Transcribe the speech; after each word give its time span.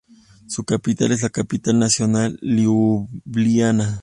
Su 0.47 0.63
capital 0.63 1.11
es 1.11 1.21
la 1.21 1.29
capital 1.29 1.77
nacional 1.77 2.39
Liubliana. 2.41 3.99